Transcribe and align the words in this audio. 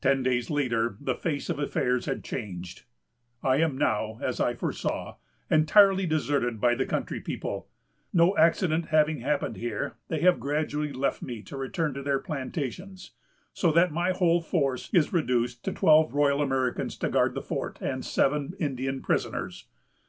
Ten 0.00 0.22
days 0.22 0.50
later, 0.50 0.96
the 1.00 1.16
face 1.16 1.50
of 1.50 1.58
affairs 1.58 2.06
had 2.06 2.22
changed. 2.22 2.84
"I 3.42 3.56
am 3.56 3.76
now, 3.76 4.20
as 4.22 4.38
I 4.38 4.54
foresaw, 4.54 5.16
entirely 5.50 6.06
deserted 6.06 6.60
by 6.60 6.76
the 6.76 6.86
country 6.86 7.20
people. 7.20 7.68
No 8.12 8.36
accident 8.36 8.90
having 8.90 9.18
happened 9.18 9.56
here, 9.56 9.96
they 10.06 10.20
have 10.20 10.38
gradually 10.38 10.92
left 10.92 11.22
me 11.22 11.42
to 11.42 11.56
return 11.56 11.92
to 11.94 12.04
their 12.04 12.20
plantations; 12.20 13.10
so 13.52 13.72
that 13.72 13.90
my 13.90 14.12
whole 14.12 14.40
force 14.40 14.90
is 14.94 15.12
reduced 15.12 15.64
to 15.64 15.72
twelve 15.72 16.14
Royal 16.14 16.40
Americans 16.40 16.96
to 16.98 17.08
guard 17.08 17.34
the 17.34 17.42
fort, 17.42 17.78
and 17.80 18.04
seven 18.04 18.54
Indian 18.60 19.02
prisoners. 19.02 19.66